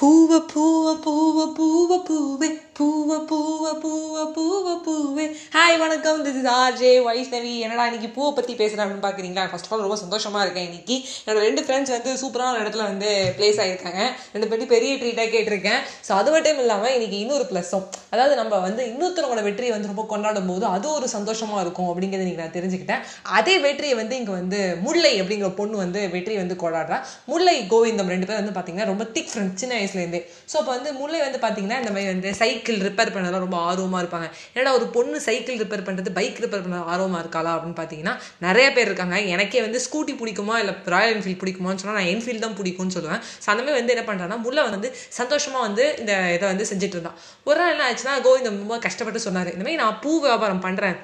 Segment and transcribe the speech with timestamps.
[0.00, 5.24] பூவ பூவ பூவ பூவ பூவே பூவ பூவ பூவ பூவ பூவே.
[5.54, 6.18] ஹாய் வணக்கம்.
[6.24, 9.96] திஸ் இஸ் ஆர்ஜே வைஷ்ணவி என்னடா இன்னைக்கு பூவை பற்றி பேசுகிறேன் அப்படின்னு பார்க்குறீங்களா ஃபர்ஸ்ட் ஆஃப் ஆல் ரொம்ப
[10.02, 10.96] சந்தோஷமாக இருக்கேன் இன்னைக்கு.
[11.22, 13.08] என்னோட ரெண்டு ஃப்ரெண்ட்ஸ் வந்து சூப்பரான இடத்துல வந்து
[13.38, 14.02] பிளேஸ் ஆகியிருக்காங்க
[14.34, 15.80] ரெண்டு பேரும் பெரிய ட்ரீட்டாக கேட்டிருக்கேன்.
[16.08, 20.48] ஸோ அது மட்டும் இல்லாமல் இன்னைக்கு இன்னொரு ப்ளஸ்ஸும் அதாவது நம்ம வந்து இன்னொருத்தரோட வெற்றியை வந்து ரொம்ப கொண்டாடும்
[20.52, 23.02] போது அது ஒரு சந்தோஷமாக இருக்கும் அப்படிங்கிறத இன்றைக்கி நான் தெரிஞ்சுக்கிட்டேன்.
[23.40, 27.00] அதே வெற்றியை வந்து இங்கே வந்து முல்லை அப்படிங்கிற பொண்ணு வந்து வெற்றியை வந்து கொண்டாடுறா.
[27.34, 30.20] முல்லை கோவிந்தம் ரெண்டு பேர் வந்து பார்த்தீங்கன்னா ரொம்ப திக் ஃப்ரெண்ட் சின்ன வயசுலேருந்தே
[30.50, 34.26] ஸோ அப்போ வந்து முல்லை வந்து பார்த்தீங்கன்னா இந்த மாதிரி வந்து சைக்கிள் ரிப்பேர் பண்ணலாம் ரொம்ப ஆர்வமாக இருப்பாங்க.
[34.54, 38.14] என்னடா ஒரு பொண்ணு சைக்கிள் ரிப்பேர் பண்ணுறது பைக் ரிப்பேர் பண்ண ஆர்வமாக இருக்காளா அப்படின்னு பார்த்தீங்கன்னா
[38.46, 39.18] நிறைய பேர் இருக்காங்க.
[39.34, 43.22] எனக்கே வந்து ஸ்கூட்டி பிடிக்குமா இல்லை ராயல் என்ஃபீல்ட் பிடிக்குமான்னு சொன்னால் நான் என்ஃபீல்டு தான் பிடிக்கும்னு சொல்லுவேன்.
[43.42, 47.18] ஸோ அந்த மாதிரி வந்து என்ன பண்ணுறான்னா முல்லை வந்து சந்தோஷமாக வந்து இந்த இதை வந்து செஞ்சுட்டு இருந்தான்.
[47.50, 50.98] ஒரு நாள் என்ன ஆச்சுன்னா கோவிந்தம் ரொம்ப கஷ்டப்பட்டு சொன்னார் இந்த மாதிரி நான் பூ வியாபாரம் பண்ணுறேன்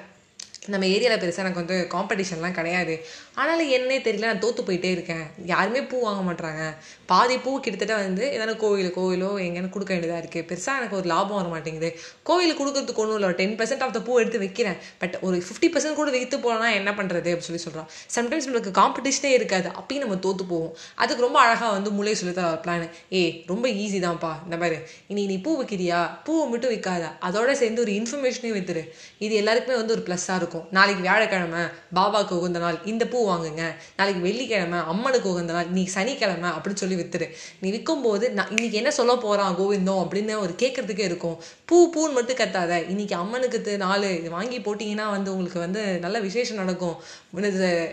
[0.73, 2.93] நம்ம ஏரியாவில் பெருசாக எனக்கு வந்து காம்படிஷன்லாம் கிடையாது.
[3.39, 5.25] ஆனாலும் என்னே தெரியல நான் தோற்று போயிட்டே இருக்கேன்.
[5.51, 6.63] யாருமே பூ வாங்க மாட்றாங்க.
[7.11, 11.37] பாதி பூ கிட்டத்தட்ட வந்து எதனா கோவில் கோவிலோ எங்கேன்னு கொடுக்க வேண்டியதாக இருக்குது பெருசாக எனக்கு ஒரு லாபம்
[11.39, 11.89] வர மாட்டேங்குது.
[12.29, 13.29] கோவில் கொடுக்கறதுக்கு ஒன்றும் இல்லை.
[13.41, 14.77] டென் பர்சன்ட் ஆஃப் த பூ எடுத்து வைக்கிறேன்.
[15.01, 19.31] பட் ஒரு ஃபிஃப்டி பர்சன்ட் கூட விற்று போனால் என்ன பண்ணுறது அப்படின்னு சொல்லி சொல்கிறான் சம்டைம்ஸ் நம்மளுக்கு காம்படிஷனே
[19.39, 19.69] இருக்காது.
[19.81, 20.73] அப்பயும் நம்ம தோற்று போவோம்.
[21.03, 22.87] அதுக்கு ரொம்ப அழகாக வந்து முளை சொல்லி தர பிளான்
[23.19, 24.33] ஏ ரொம்ப ஈஸி தான்ப்பா.
[24.47, 24.79] இந்த மாதிரி
[25.13, 28.83] இனி நீ பூ விற்கிறியா பூவை மட்டும் விற்காத அதோட சேர்ந்து ஒரு இன்ஃபர்மேஷனையும் வித்துரு.
[29.25, 30.53] இது எல்லாருக்குமே வந்து ஒரு ப்ளஸ்ஸாக இருக்கும்.
[30.77, 31.63] நாளைக்கு வியாழக்கிழமை
[31.97, 33.63] பாபாவுக்கு உகந்த நாள் இந்த பூ வாங்குங்க.
[33.99, 37.27] நாளைக்கு வெள்ளிக்கிழமை அம்மனுக்கு உகந்த நாள் நீ சனிக்கிழமை அப்படின்னு சொல்லி வித்துரு
[37.61, 41.37] நீ விற்கும்போது நான் இன்னைக்கு என்ன சொல்ல போகிறான் கோவிந்தம் அப்படின்னு ஒரு கேட்கறதுக்கே இருக்கும்.
[41.69, 42.73] பூ பூன்னு மட்டும் கத்தாத.
[42.93, 46.97] இன்னைக்கு அம்மனுக்கு நாலு இது வாங்கி போட்டிங்கன்னா வந்து உங்களுக்கு வந்து நல்ல விசேஷம் நடக்கும்.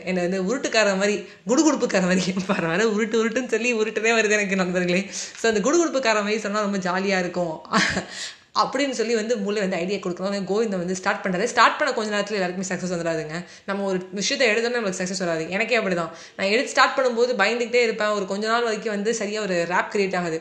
[0.09, 1.17] என்னை வந்து உருட்டுக்கார மாதிரி
[1.51, 2.25] குடுகுடுப்புக்கார மாதிரி.
[2.53, 5.03] பரவாயில்ல உருட்டு உருட்டுன்னு சொல்லி உருட்டுனே வருது எனக்கு நண்பர்களே.
[5.41, 7.57] ஸோ அந்த குடுகுடுப்புக்கார மாதிரி சொன்னால் ரொம்ப ஜாலியாக இருக்கும்.
[8.61, 10.47] அப்படின்னு சொல்லி வந்து மூளை வந்து ஐடியா கொடுக்கணும்.
[10.51, 13.37] கோவிந்தம் வந்து ஸ்டார்ட் பண்ணுறது ஸ்டார்ட் பண்ண கொஞ்ச நேரத்தில் எல்லாருக்குமே சக்ஸஸ் வந்துடாதுங்க.
[13.69, 15.45] நம்ம ஒரு விஷயத்தை எழுதணும் நம்மளுக்கு சக்ஸஸ் வராது.
[15.57, 18.13] எனக்கே அப்படி தான் நான் எடுத்து ஸ்டார்ட் பண்ணும்போது பயந்துக்கிட்டே இருப்பேன்.
[18.19, 20.41] ஒரு கொஞ்ச நாள் வரைக்கும் வந்து சரியாக ஒரு ரேப் கிரியேட் ஆகுது.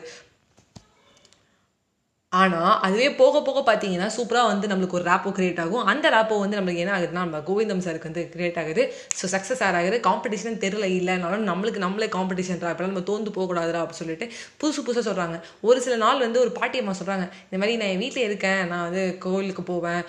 [2.40, 5.82] ஆனால் அதுவே போக போக பார்த்தீங்கன்னா சூப்பராக வந்து நம்மளுக்கு ஒரு ரேப்போ கிரியேட் ஆகும்.
[5.92, 8.82] அந்த ரேப்போ வந்து நம்மளுக்கு என்ன ஆகுதுன்னா நம்ம கோவிந்தம் சாருக்கு வந்து கிரியேட் ஆகுது.
[9.18, 9.96] ஸோ சக்ஸஸ் ஆர் ஆகுது.
[10.06, 14.28] காம்படிஷன் தெரியல இல்லைனாலும் நம்மளுக்கு நம்மளே காம்படிஷன் இப்போலாம் நம்ம தோந்து போகக்கூடாதுரா அப்படின்னு சொல்லிட்டு
[14.62, 15.38] புதுசு புதுசாக சொல்கிறாங்க
[15.68, 18.62] ஒரு சில நாள் வந்து ஒரு பாட்டி அம்மா சொல்கிறாங்க இந்த மாதிரி நான் என் வீட்டில் இருக்கேன்.
[18.72, 20.00] நான் வந்து கோவிலுக்கு போவேன்.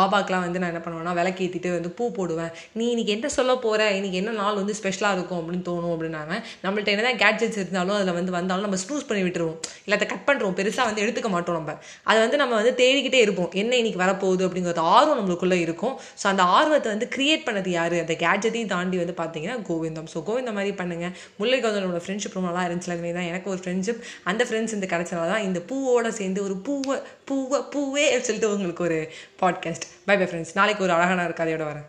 [0.00, 2.52] பாபாக்கெலாம் வந்து நான் என்ன பண்ணுவேன்னா விளக்கு ஏற்றிட்டு வந்து பூ போடுவேன்.
[2.80, 6.34] நீ இன்னைக்கு என்ன சொல்ல போகிற இன்னைக்கு என்ன நாள் வந்து ஸ்பெஷலாக இருக்கும் அப்படின்னு தோணும் அப்படின்னாங்க.
[6.66, 9.58] நம்மள்ட்ட என்ன தான் கேட்ஜெட்ஸ் இருந்தாலும் அதில் வந்து வந்தாலும் நம்ம ஸ்னூஸ் பண்ணி விட்டுருவோம்.
[9.86, 11.72] இல்லை அதை கட் பண்ணுறோம் பெருசாக வந்து எடுத்து எடுத்துக்க மாட்டோம் நம்ம.
[12.10, 13.50] அதை வந்து நம்ம வந்து தேடிக்கிட்டே இருப்போம்.
[13.62, 15.94] என்ன இன்னைக்கு வரப்போகுது அப்படிங்கிறது ஆர்வம் நம்மளுக்குள்ளே இருக்கும்.
[16.20, 17.96] ஸோ அந்த ஆர்வத்தை வந்து கிரியேட் பண்ணது யார்?
[18.04, 20.08] அந்த கேட்ஜெட்டையும் தாண்டி வந்து பார்த்தீங்கன்னா கோவிந்தம்.
[20.14, 22.92] ஸோ கோவிந்தம் மாதிரி பண்ணுங்கள் முல்லை கௌதமோட ஃப்ரெண்ட்ஷிப் ரொம்ப நல்லா இருந்துச்சு.
[22.96, 26.98] அதுமாரி தான் எனக்கு ஒரு ஃப்ரெண்ட்ஷிப் அந்த ஃப்ரெண்ட்ஸ் இந்த கிடச்சனால தான் இந்த பூவோட சேர்ந்து ஒரு பூவை
[27.30, 29.00] பூவை பூவே சொல்லிட்டு உங்களுக்கு ஒரு
[29.44, 31.88] பாட்காஸ்ட் பை பை ஃப்ரெண்ட்ஸ் நாளைக்கு ஒரு அழகான ஒரு கதையோட வரேன்.